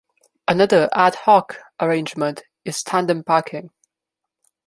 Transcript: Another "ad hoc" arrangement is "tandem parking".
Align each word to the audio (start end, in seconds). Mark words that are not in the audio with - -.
Another 0.47 0.89
"ad 0.93 1.13
hoc" 1.13 1.59
arrangement 1.79 2.41
is 2.65 2.81
"tandem 2.81 3.23
parking". 3.23 3.69